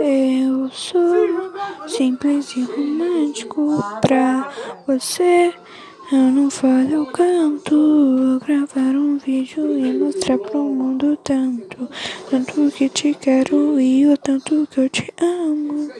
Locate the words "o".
14.06-14.16